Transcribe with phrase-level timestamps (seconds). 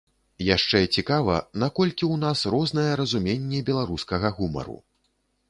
[0.45, 4.77] Яшчэ цікава, наколькі ў нас рознае разуменне беларускага гумару.